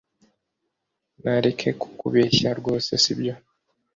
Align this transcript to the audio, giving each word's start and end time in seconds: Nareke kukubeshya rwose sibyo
Nareke 1.21 1.69
kukubeshya 1.81 2.49
rwose 2.59 2.91
sibyo 3.03 3.33